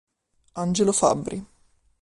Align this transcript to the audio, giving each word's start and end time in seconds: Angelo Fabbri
Angelo 0.55 0.93
Fabbri 0.93 1.45